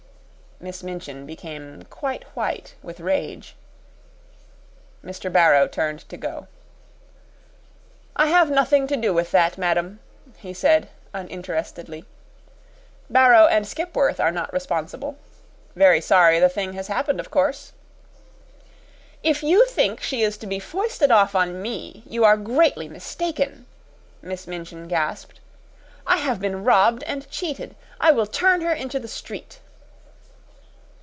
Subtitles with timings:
[0.63, 3.55] Miss Minchin became quite white with rage.
[5.03, 5.33] Mr.
[5.33, 6.45] Barrow turned to go.
[8.15, 9.99] "I have nothing to do with that, madam,"
[10.37, 12.05] he said uninterestedly.
[13.09, 15.17] "Barrow & Skipworth are not responsible.
[15.75, 17.71] Very sorry the thing has happened, of course."
[19.23, 23.65] "If you think she is to be foisted off on me, you are greatly mistaken,"
[24.21, 25.39] Miss Minchin gasped.
[26.05, 29.57] "I have been robbed and cheated; I will turn her into the street!"